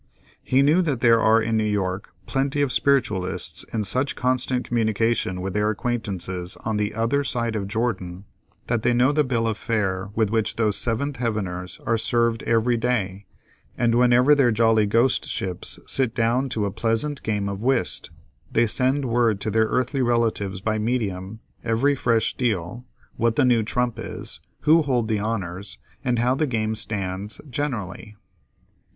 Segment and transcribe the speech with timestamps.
[0.43, 5.41] He knew that there are in New York, plenty of spiritualists in such constant communication
[5.41, 8.25] with their acquaintances on the "other side of Jordan,"
[8.65, 12.77] that they know the bill of fare with which those seventh heaveners are served every
[12.77, 13.27] day,
[13.77, 18.09] and whenever their jolly ghostships sit down to a pleasant game of whist,
[18.51, 22.87] they send word to their earthly relatives by "medium" every fresh deal,
[23.17, 28.15] what the new trump is, who hold the honors, and how the game stands generally.